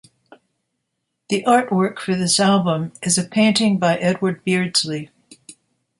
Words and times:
The 1.29 1.43
artwork 1.43 1.99
for 1.99 2.15
this 2.15 2.39
album 2.39 2.91
is 3.03 3.19
a 3.19 3.23
painting 3.23 3.77
by 3.77 3.97
Edward 3.97 4.43
Beardsley. 4.43 5.11